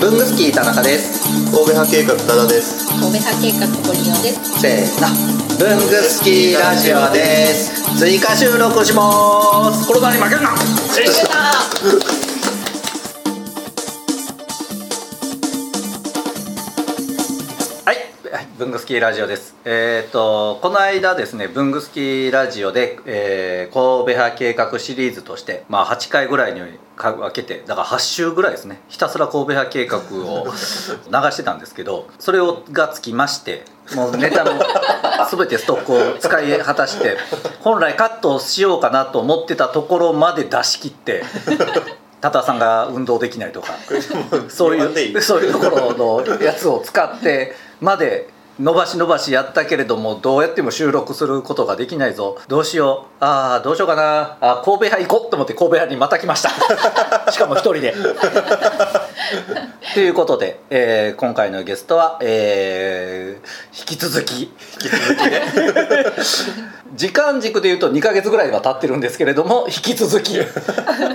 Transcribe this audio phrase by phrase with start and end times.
[0.00, 1.28] 文具スキー田中です。
[1.28, 2.88] 神戸派計画多田です。
[2.88, 4.60] 神戸派計画ポリオです。
[4.60, 5.08] せーの。
[5.58, 7.98] 文具スキーラジオです。
[7.98, 9.86] 追加収録します。
[9.86, 10.54] コロナに負けるな
[18.60, 19.56] 文具スキーラジオです。
[19.64, 26.60] えっ、とこの間ですね、文具スキーラジオで、えー神戸派計画シリーズとして、まあ8回ぐらいに
[26.94, 28.82] か分けて、だから8週ぐらいですね。
[28.88, 34.52] ひたすら神戸派計画を 流してたんですけど、それをがつきまして、もうネタの
[35.30, 37.16] 全てストックを使い果たして、
[37.60, 41.24] 本来カットをしようかなと思ってたところまで出し切って。
[42.20, 43.72] タタさんが運動できないとか
[44.50, 48.28] そういうそういうところのやつを使ってまで
[48.60, 52.38] 伸ばし伸ばしやったけれどもどうやっても収録することができないぞ。
[52.46, 53.24] どうしよう。
[53.24, 54.36] ああどうしようかな。
[54.42, 56.50] あ神戸派行こうと思って神戸派にまた来ました。
[57.32, 57.94] しかも一人で。
[59.94, 64.42] ということで、えー今回のゲストは、えー引き続き。
[64.42, 65.42] 引き続きね。
[66.94, 70.46] 時間軸でいうと2か月ぐらいは経ってるんですけれども引き続き神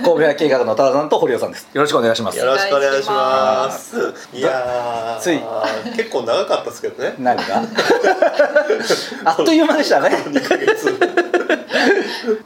[0.02, 1.68] 戸派計画の多田さんと堀尾さんです。
[1.74, 2.38] よろしくお願いします。
[2.38, 3.96] よろしくお願いします。
[4.32, 5.20] いやー。
[5.20, 5.40] つい。
[5.96, 7.62] 結構長かったですけどね何が
[9.30, 10.08] あっという間でしたね。
[10.26, 10.98] 2ヶ月。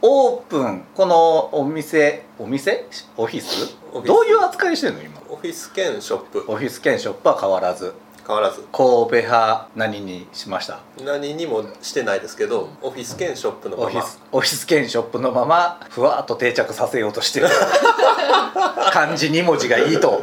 [0.01, 0.83] オープン。
[0.95, 2.85] このお店お店？
[3.17, 3.75] オフィス？
[3.93, 4.07] オフィス。
[4.07, 5.21] どういう扱いしてるの今？
[5.29, 6.45] オフィス兼ショップ。
[6.47, 7.93] オフィス兼ショップは変わらず。
[8.27, 8.61] 変わらず。
[8.71, 10.79] 神戸派何にしました？
[11.03, 13.89] 何にもしてないですけどオフィス兼ショップのまま。
[13.89, 17.47] オフィスオフィス兼ショップのままふわっと定着させようとしてる。
[18.93, 20.21] 漢字2文字がいいと。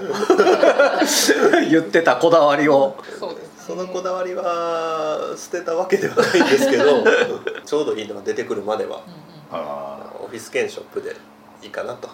[1.70, 2.96] 言ってたこだわりを。
[3.18, 3.47] そうです、ね。
[3.68, 7.04] そのこだわりは捨てたわけではないんですけど
[7.66, 9.10] ちょうどいいのが出てくるまではう
[9.54, 9.64] んうん。
[9.64, 11.14] あオフィス兼ショップで
[11.62, 12.08] いいかなと。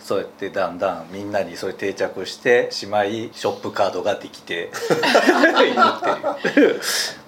[0.00, 6.80] そうやってだんだんみんなにそれ定着してしまいショップカードができていく っていう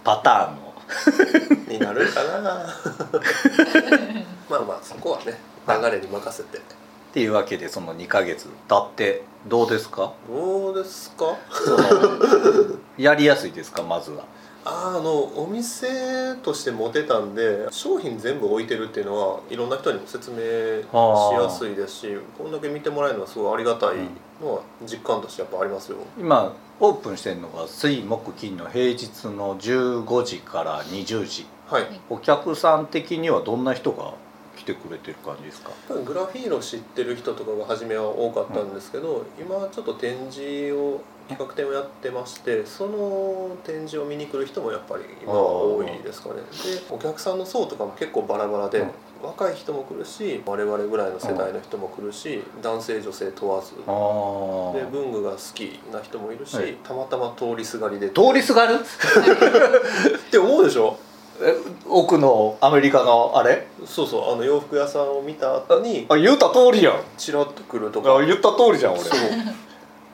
[0.05, 0.57] パターン
[1.67, 2.41] の になるかな。
[4.49, 5.37] まあまあそこはね
[5.67, 6.59] 流れに任せて。
[6.59, 6.61] っ
[7.13, 10.13] ていうわけでその2ヶ月経ってどうですか？
[10.29, 11.37] どうですか？
[12.99, 13.83] やりやすいですか？
[13.83, 14.25] まずは。
[14.65, 20.37] あーあのお店として持てたんで商品全部置いてるっていうのはいろんな人にも説明
[20.83, 23.97] しやすいですしこんだけ見てもらえるのはすごいありがたい
[24.43, 25.99] のは実感としてやっぱありますよ。
[26.19, 31.47] 今オープンしてるのが水木金の平日の15時から20時。
[31.69, 31.87] はい。
[32.11, 34.15] お客さん的にはどんな人が
[34.57, 35.71] 来てくれてる感じですか？
[36.05, 46.37] グラフィーロ知ってる人とかが初めは多かったんですけど、今ちょっと展示を企画展をやってましてその展示を見に来る人もやっぱり今は多いですかね。
[46.37, 46.41] で
[46.91, 48.91] お客さんの層とかも結構バラバラで、うん。
[49.21, 53.75] 若い人も来るし我々ぐらいの世代の人も来るし、男性女性問わず。
[53.75, 56.75] で文具が好きな人もいるし、はい。
[56.85, 58.11] たまたま通りすがりで。
[58.11, 58.77] 通りすがる？
[58.79, 60.97] って思うでしょ？
[61.41, 61.53] え
[61.89, 63.67] 奥のアメリカのあれ？
[63.85, 66.95] そうそうあの洋服屋さんを見た後にあ言った通りやん。
[67.17, 68.15] チラッと来るとか。
[68.15, 69.03] あ言った通りじゃん俺。
[69.03, 69.21] そう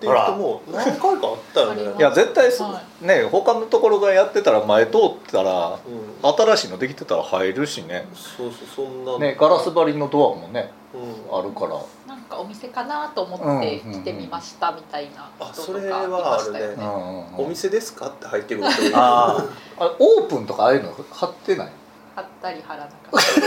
[0.04, 1.82] っていう人も何回かあったよね。
[1.98, 5.00] いや絶対そ、はね他のところがやってたら前通っ
[5.30, 5.78] たら
[6.22, 6.36] うん。
[6.36, 8.06] 新しいのできてたら入るしね。
[8.14, 9.18] そうそうそんな。
[9.18, 11.38] ねガラス張りのドアもねうん。
[11.38, 11.76] あるから。
[12.06, 16.84] なんかお店かなと思って来てみましたみたいなあ人とかいそれはましたよあるうんね。
[16.84, 19.84] うんうんお店ですかって入ってくる人いるあー。
[19.84, 21.72] あれオープンとかああいうの貼ってない？
[22.14, 23.46] 貼ったり貼らなかったり。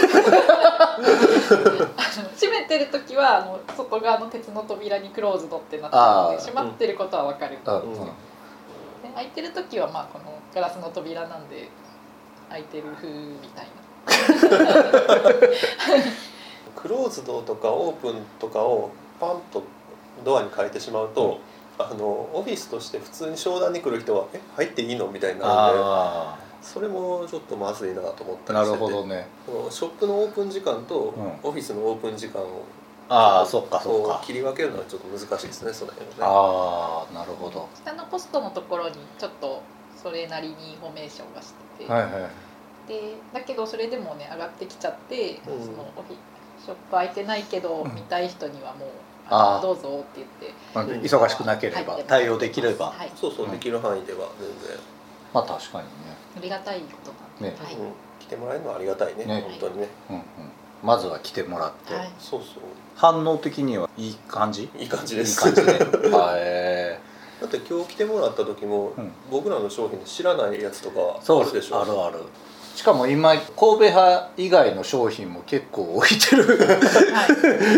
[0.77, 7.57] あの閉めてる時はあの外側の鉄の扉にクローズドってなってるので閉まってることはわかる。
[7.57, 7.67] んで
[9.15, 11.69] 開いてる時はまあこのガラスの扉なんで
[12.49, 13.71] 開いてる風みたいな。
[16.75, 19.63] クローズドとかオープンとかをパンと
[20.23, 21.39] ドアに変えてしまうと、
[21.79, 28.93] あのオフィスとして普通に商談に来る人は「え入っていいの?」みたいになるんであそれもちょっとまずいなと思っあなるたりしてて。
[28.93, 29.27] ほどね。
[29.45, 31.39] このショップのオープン時間とん。
[31.43, 32.63] オフィスのオープン時間を
[33.09, 36.21] ああそっかそっこかう切り分けるのはちょっと難しいですねその辺はね。
[36.21, 37.67] ああなるほど。
[37.73, 39.61] 下のポストのところにちょっと
[39.95, 42.11] それなりにインフォメーションがしてて、はいはい
[42.87, 45.65] でだけどそれでもね上がってきちゃって、うん。
[45.65, 46.15] そのオフィ
[46.63, 47.93] ショップ開いてないけど、うん。
[47.93, 48.89] 見たい人にはもう
[49.29, 50.53] あどうぞって言って。
[50.73, 51.99] まあ、うん忙しくなければ。
[52.07, 53.51] 対応できれば、はい、そうそううん。
[53.51, 54.77] できる範囲では全然、
[55.33, 55.89] まあ確かにね。
[56.37, 57.11] ありがたいこと
[57.45, 57.65] なんで、ね。
[57.65, 57.75] はい。
[57.75, 59.25] うん、来てもらえるのはありがたいね。
[59.25, 59.41] ね。
[59.47, 59.87] 本当にね。
[60.09, 60.23] うんうん。
[60.83, 62.11] まずは来てもらって、はい。
[62.19, 62.63] そうそう。
[62.95, 64.69] 反応的にはいい感じ？
[64.77, 65.47] いい感じです。
[65.47, 66.99] いい感じであえ
[67.41, 69.11] だって今日来てもらった時も、うん。
[69.31, 71.81] 僕らの商品知らないやつとかそうあるでしょ。
[71.81, 72.23] あるある。
[72.75, 76.43] しかも今神戸派以外の商品も結構置いてる。
[76.45, 77.25] は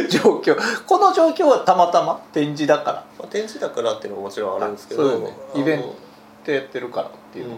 [0.07, 0.10] い。
[0.12, 0.57] 状況。
[0.86, 3.06] この状況はたまたま展示だから。
[3.18, 5.34] まあ、展示だからっていうのももちろんあるんですけどね。
[5.56, 5.95] イベント
[6.42, 7.48] ってやってるからっていう。
[7.48, 7.56] う、ん、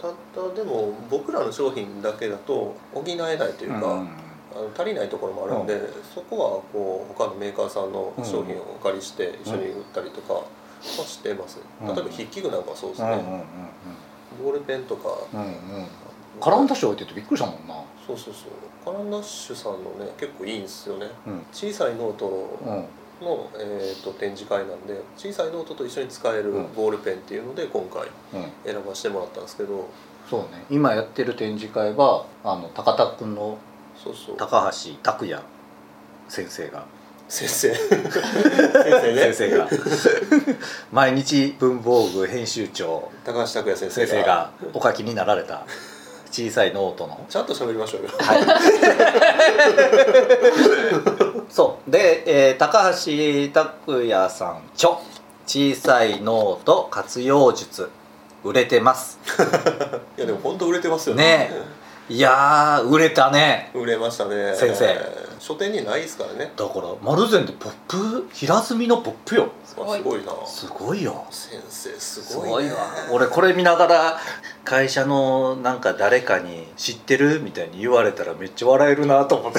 [0.00, 4.08] ただでも僕らの商品だけだと補えないというか、うん。
[4.54, 5.80] あの足りないところもあるんで、
[6.14, 10.44] そこはこう他のメーカーさんの商品をお借りして一緒に売ったりとかは
[10.82, 11.86] してます、うん。
[11.86, 13.42] 例えば筆記具なんかはそうですね、うんうんうん
[14.42, 15.08] ボールペンとか。
[15.32, 15.46] うんうん。
[15.46, 15.86] うん
[16.40, 17.74] カランダッシュ置いててびっくりしたもんな。
[18.06, 18.50] そうそうそう。
[18.84, 21.06] カランダッシュさんのね結構いいんですよね。
[21.26, 21.42] うん。
[21.52, 22.26] 小さいノート
[22.64, 22.84] うん
[23.22, 26.74] の、えー、と展示会なんで小さいノートと一緒に使えるうん。
[26.74, 28.50] ボールペンっていうので今回うん。
[28.64, 29.88] 選ばせてもらったんですけど。
[30.28, 30.64] そうね。
[30.70, 33.58] 今やってる展示会はあの高田君の
[34.36, 35.42] 高橋拓也
[36.28, 36.84] 先生が。
[37.28, 37.74] 先生。
[37.74, 39.32] 先生ね。
[39.32, 39.68] 先生が。
[40.92, 43.10] 毎日文房具編集長。
[43.24, 44.06] 高橋拓也先生が。
[44.06, 45.66] 先生がお書きになられた。
[46.30, 47.24] 小さいノートの。
[47.28, 48.08] ちゃんと喋りましょうよ
[51.52, 51.90] そう。
[51.90, 54.98] で、えー高橋拓也さん著
[55.46, 57.90] 小さいノート活用術。
[58.44, 59.20] 売れてます。
[60.18, 61.52] いやでも本当売れてますよね。
[62.08, 63.70] いやー売れたね。
[63.74, 64.54] 売れましたね。
[64.56, 64.86] 先生
[65.42, 66.52] 書店にないですからね。
[66.56, 68.28] だから丸善でポップ？
[68.32, 69.48] 平積みのポップよ。
[69.64, 70.24] すごい。
[70.24, 70.32] な。
[70.46, 71.24] すごいよ。
[71.30, 72.78] 先生すすごい,、ね、わ。
[73.10, 74.20] 俺これ見ながら
[74.64, 79.58] 会社のなんか誰かに「知ってる?」みたいに言われたらめっちゃ笑えるなと思って。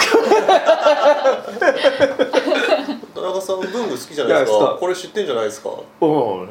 [3.14, 4.78] 田中さん文具好きじゃないですか。
[4.80, 5.70] これ知ってんじゃないですか。
[6.00, 6.42] うん。
[6.44, 6.48] うん。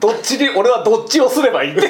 [0.00, 1.82] どっちに俺はどっちをすればいいんで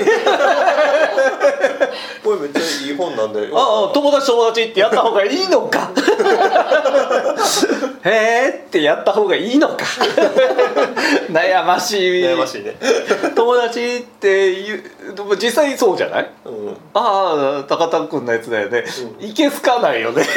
[2.25, 3.49] これめっちゃいい本なんで。
[3.53, 5.91] ああ友達友達ってやった方がいいのか。
[8.05, 9.77] へえってやった方がいいのか。
[11.31, 12.23] 悩ましい。
[12.23, 12.77] 悩ましいね。
[13.35, 14.83] 友達っていう
[15.41, 16.31] 実際そうじゃない？
[16.45, 16.77] うん。
[16.95, 18.85] ああ高田君のやつだよね、
[19.21, 20.23] いけすかないよね。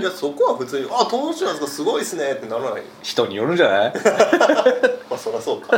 [0.00, 1.72] いやそこは普通に「あ友達なんですか？
[1.72, 2.82] すごいっすね」ってならない。
[3.02, 3.92] 人によるんじゃない？
[5.10, 5.76] まあそりゃそうか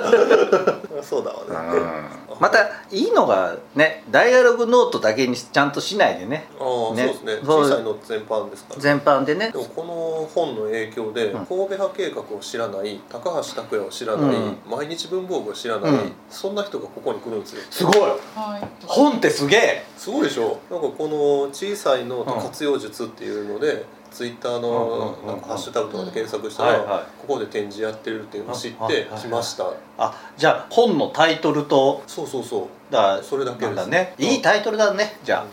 [1.03, 2.19] そうだわね。
[2.41, 6.47] またいいのがねダイアログノートだけにちゃんとしないでね。
[6.61, 7.13] ああ、ね。
[7.21, 7.47] そうですね。
[7.47, 9.51] 小さいの全般ですから全般でね。
[9.51, 11.47] でもこの本の影響で、うん。
[11.47, 14.57] 神戸派計画を知らない高橋拓也を知らない、うん。
[14.71, 16.13] 毎日文房具を知らない、うん。
[16.31, 17.63] そんな人がここに来るんですよ。
[17.71, 17.97] すごい。
[18.01, 18.69] はい。
[18.87, 19.85] 本ってすげえ。
[19.97, 20.59] すごいでしょ。
[20.71, 22.43] なんかこの小さいノートうん。
[22.43, 27.03] 活用術っていうので、ツイッターのなんかハッシュタグとかで検索したら、はいはい。
[27.21, 32.93] ここで展示やってるっていうのを知ってはいはい来ました、あじゃあ本のタイトルとそうそうそう。
[32.93, 33.77] だそれだけです。
[33.77, 34.15] だね。
[34.19, 35.45] いいタイトルだねじゃ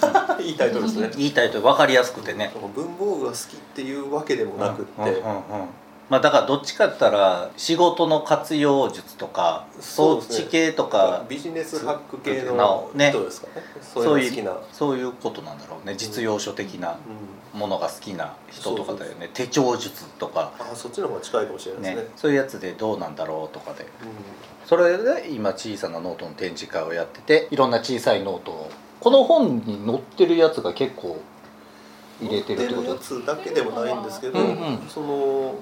[0.00, 0.36] あ。
[0.40, 1.10] いいタイトルですね。
[1.16, 2.52] いいタイトル分かりやすくてね。
[2.74, 5.68] 文房具が好きっていうわけでもなくって、うんうんうんうん
[6.10, 10.44] まあだからどっちかって言ったら仕事の活用術とかそっそうですね。
[10.46, 13.10] ち系とかビジネスハック系ののね。
[13.10, 13.62] 人ですかね。
[13.80, 15.94] そういうそういうことなんだろうね。
[15.96, 16.98] 実用書的な
[17.52, 17.58] うん。
[17.58, 19.30] ものが好きな人とかだよね。
[19.32, 20.52] 手帳術とか。
[20.58, 22.02] あそっちの方が近いかもしれないですね。
[22.02, 22.08] ね。
[22.16, 23.84] そういうやつでどうなんだろうとかで。
[23.84, 23.86] う
[24.66, 31.18] それで今小さなノートの展示会をやってていろんな小さいノートをこの本に載ってるやつが結構
[32.22, 34.88] ん入れてるってこ持やとつだけでもないんですけど、うんうん。
[34.88, 35.54] その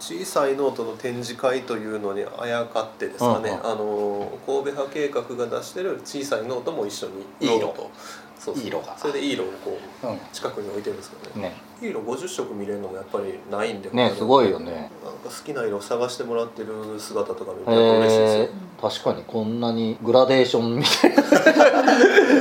[0.00, 3.66] 小さいノートの展示会というのにあやかってですかね、うんうん。
[3.66, 7.90] あの神戸派計画が出してる小さいノートも一緒にいい色ノート
[8.38, 8.66] そうそう。
[8.66, 8.96] 色が。
[8.96, 11.54] それでいい色をこうう近くに置いてるんですけどね。
[11.82, 14.90] いい色50色見れるのもやっぱりないんでねすごいよよね。
[15.04, 18.42] なんか好きな色を探してもらってる姿とか見ると嬉しいですよ。
[18.44, 21.14] へえ確かにこんなにグラデーションみたい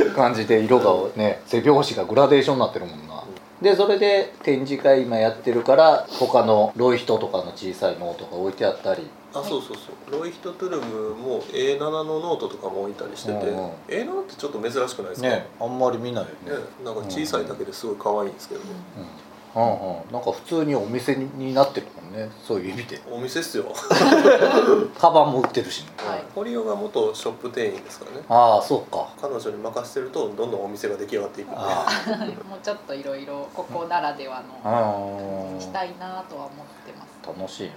[0.07, 3.18] な感じで色がね背表紙がグラデーションになってるもんな
[3.61, 9.07] でそれで展示会今やってるから他のロイヒトとかの小さいノートが置いてあったり。
[9.31, 10.19] あそうそうそう。
[10.19, 13.57] ロイヒトトゥルムも A7 のノートとかも置いたりしてて、うん。
[13.57, 15.27] うん A7 ってちょっと珍しくないですか？
[15.27, 16.51] ねあんまり見ないよね。
[16.51, 18.71] ねなんか小さいだけですごい可愛いんですけど、うんう
[19.05, 19.07] ん
[19.55, 22.29] うんなんか普通にお店になってるもんね。
[22.47, 23.01] そういう意味で。
[23.09, 23.65] お店っすよ。
[24.99, 25.89] カバンも売ってるしね。
[25.97, 26.23] はい。
[26.35, 28.23] 堀尾が元ショップ店員ですからね。
[28.29, 29.09] ああそうか。
[29.19, 31.57] 彼女に任せてるとどんどんお店が出来上がっていくんで。
[31.59, 31.87] あ
[32.47, 36.49] もうちょっといろいろここならではあのうんしたいなとは思っ
[36.85, 37.39] てます。
[37.39, 37.75] 楽しいよね。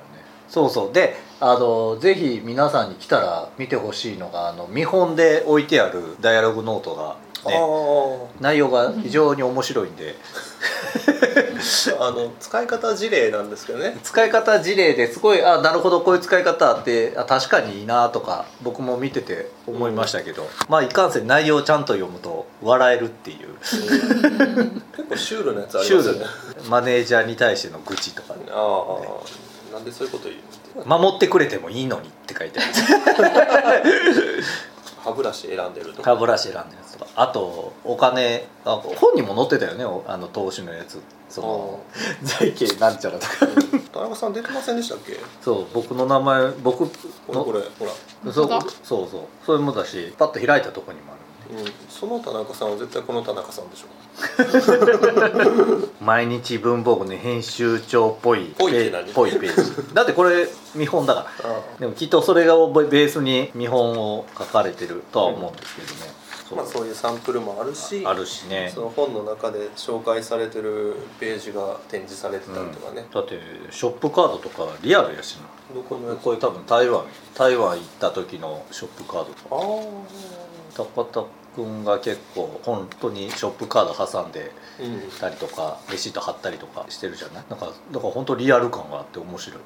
[0.48, 0.92] そうそう。
[0.92, 7.16] であのぜひ皆さんに来たら見てほしいのがあの見本で置いてあるダイアログノートが、
[7.50, 7.58] ね、
[8.40, 10.14] 内容が非常に面白いんで
[11.98, 13.96] あ あの使い方事例なんですけどね。
[14.02, 23.56] 使い方事例ですごいあなるほどこういう使い方あってあ確かにいいなとか僕も見てて思いましたけど、まあいかんせん内容をちゃんと読むと笑えるっていう。
[23.62, 26.26] 結構シュールなやつありシューますよね。
[26.64, 26.70] ル。
[26.70, 28.40] マネージャーに対しての愚痴とかね。
[28.50, 28.54] あ
[29.70, 30.34] あ、なんでそういうこと言
[30.84, 30.88] う？
[30.88, 34.42] の守ってくれてもいいのにって書いてある。
[35.04, 36.10] 歯ブラシ選んでるとか。
[36.10, 37.10] 歯ブラシ選んでるやつとか。
[37.16, 40.98] あとお金あ本にも載ってたよねおあの投資のやつ
[41.32, 41.80] その
[42.22, 43.32] 財形なんちゃらとか。
[43.92, 45.18] 田中さん出てませんでしたっけ？
[45.42, 46.92] そう僕の名前僕こ
[47.28, 47.92] れのこれほら、
[48.32, 48.48] そう
[48.84, 49.20] そうそう。
[49.46, 53.86] それもだしパッと開いたとこにもあるうん、その田中さんは絶対この田中さんでしょ
[56.00, 59.94] 毎日文房具の編集長っぽいぽいぽいページ。
[59.94, 61.50] だってこれ見本だから。
[61.50, 66.10] あでもきっとそれがベースに見本を書かれてるとは思うんですけどね、そう
[66.56, 68.70] まあそういうサンプルもあるしあるしね。
[68.74, 73.40] その本の中で紹介されてるページが展示されてたりとかね、だって
[73.70, 75.42] ショップカードとかリアルやしな。
[75.74, 77.04] どこのこれ多分台湾
[77.34, 79.56] 台湾行った時のショップカードとか。
[79.56, 79.58] あ
[80.74, 81.22] 高田
[81.54, 87.44] 君が結構本当にショップカード挟んであうんたりとかレシート貼ったりとかしてるじゃない？
[87.50, 89.60] なんかだから本当リアル感があって面白い。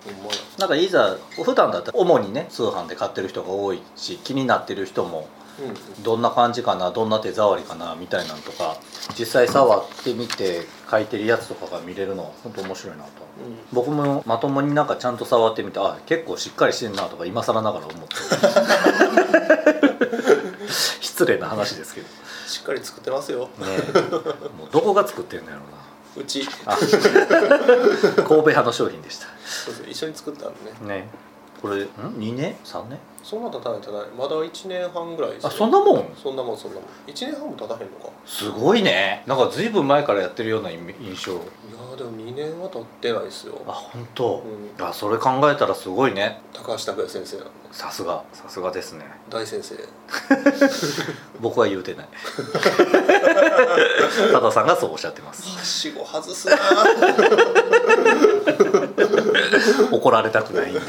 [0.59, 5.27] なんかいざ普段だったら主にね通販で買ってる人が多いし気になってる人もうん
[6.03, 8.77] どんな感じかなどんな手触りかなみたいなのとか
[9.19, 13.11] 実際触ってみて書いてるやつとかが見れるの本当面白いなと。
[13.73, 18.17] 僕もまともになんかちゃんと触ってみてあ結構しっかりしてんなとか今更ながら思って。
[21.01, 22.07] 失礼な話ですけど。
[22.47, 23.49] しっかり作ってますよ。
[23.59, 23.67] ね。
[23.67, 24.03] え
[24.57, 25.63] もうどこが作ってんのやろ
[26.17, 26.77] うちうなあ。
[26.77, 29.27] 神戸派の商品でした。
[29.89, 30.51] 一緒に作ったの
[30.89, 31.01] ね。
[31.03, 31.09] ね。
[31.61, 32.99] これん？2年？3年？
[33.29, 34.07] そんな経たない経たない。
[34.17, 35.49] まだ1年半ぐらいですよ。
[35.49, 36.05] あそんなもん？
[36.23, 36.85] そんなもんそんなもん。
[37.11, 38.11] 1年半も経たへんのか？
[38.25, 39.25] すごいね。
[39.27, 40.79] なんか随分前からやってるような印
[41.27, 41.33] 象。
[41.33, 43.59] いやーでも2年は経ってないですよ。
[43.67, 44.45] あ本当、
[44.79, 46.41] うあそれ考えたらすごいね。
[46.53, 47.39] 高橋拓也先生
[47.73, 49.05] さすがさすがですね。
[49.29, 49.75] 大先生。
[51.41, 52.09] 僕は言うてない。
[54.33, 55.49] 多田さんがそうおっしゃってます。
[55.59, 56.57] はしご外すな
[59.91, 60.71] 怒られたくない。
[60.71, 60.81] ん で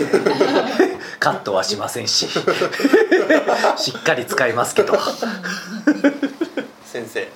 [1.20, 2.28] カットはしませんし。
[3.78, 4.98] しっかり使いますけど。
[6.86, 7.28] 先生。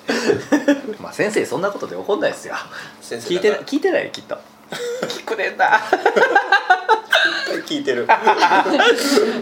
[1.00, 2.56] まあ先生そんなことで怒んないですよ。
[3.02, 4.38] 先生聞いて聞いてないよきっと。
[5.08, 5.80] 聞くれんな。
[7.68, 8.08] 聞いてる。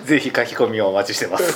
[0.05, 1.53] ぜひ書き込みをお待ちしてます。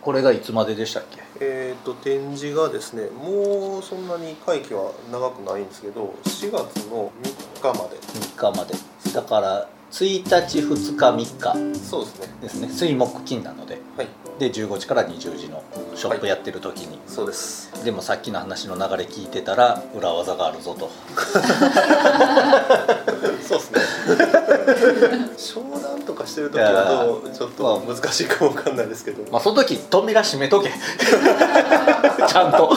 [0.00, 1.22] これがいつまででしたっけ？
[1.40, 7.33] えっと展示がですねもうそんなに会期は長くないんですけど4月の3
[7.72, 7.96] 日まで。
[7.96, 8.74] 3日まで。
[9.12, 11.78] だから1日2日3日。
[11.78, 12.28] そうですね。
[12.42, 12.68] ですね。
[12.68, 13.80] 水木金なので。
[13.96, 14.08] はい。
[14.38, 15.62] で15時から20時の
[15.94, 17.70] ショップやってる時に、そうです。
[17.84, 20.90] でもさっきの話の流れ聞いてたら裏技があるぞと。
[23.46, 23.80] そうですね。
[25.36, 30.70] 商談とかしてる時はどうちょっと難しいかもわかんないですけど、まあその時扉閉めとけ。
[32.26, 32.76] ちゃんと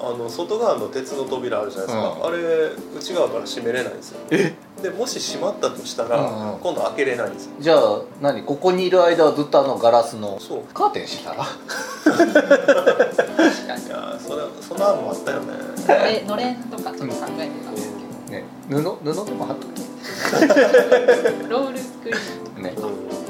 [0.00, 2.26] あの外側の鉄の扉あるじゃないですか、うん。
[2.26, 2.38] あれ
[2.96, 4.20] 内側から閉めれないんですよ。
[4.30, 4.54] え？
[4.82, 6.58] でもし閉まったとしたら、うんうん。
[6.60, 7.52] 今度開けれないんですよ。
[7.58, 8.42] じゃあ何？
[8.42, 10.62] ここにいる間はずっとあのガラスのそう。
[10.74, 11.34] カーテンした？
[11.34, 11.44] ら
[12.04, 13.86] 確かに。
[13.86, 15.54] いやーそれそんなのもあったよね。
[15.88, 17.90] えのれんとかちょっと考えてたんです
[18.30, 18.44] ね。
[18.68, 18.74] 布？
[18.80, 19.80] 布でも貼っとけ
[21.44, 22.18] ど ロールスクリー
[22.52, 22.74] ンけね。
[22.76, 22.80] う
[23.12, 23.25] ん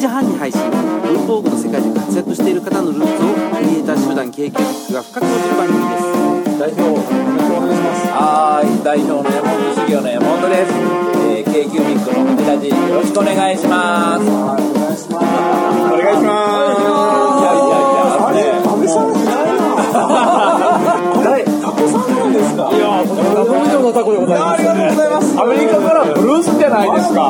[0.00, 6.08] 時半に配信文房具の世界で活躍している方のルーツをクリエイター集団 k q b i c が深く落じる番組です
[6.56, 8.08] 代表よろしくお願いします。
[8.08, 8.80] はい。
[8.82, 13.58] 代表の山本修行の山本です、えー、k q ミックのこちらじよろしくお願い。
[13.60, 14.64] しますはい。
[14.64, 14.96] お願い。
[14.96, 15.28] します
[15.84, 16.16] お願い。
[16.16, 17.44] しますい。
[17.44, 17.68] やい。
[17.68, 18.00] やい。
[18.00, 19.20] やあれ安倍さんい。
[19.20, 19.52] ない。
[19.92, 20.00] な
[21.20, 22.80] 誰タコさんなんですかい。
[22.80, 23.12] やタ
[23.44, 24.40] コ以上のタコでござい。
[24.40, 25.12] ますありがとうござい。
[25.12, 26.90] ますアメリカからブルースじゃない。
[26.90, 27.29] ですか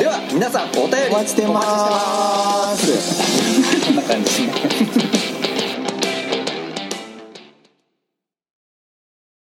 [0.08, 0.96] は皆さんお便り。
[1.10, 1.68] お待ちしてます。
[1.68, 1.70] お
[2.72, 2.94] 待ちして
[3.74, 3.88] ます。
[3.88, 4.42] こんな感じです
[4.98, 5.12] ね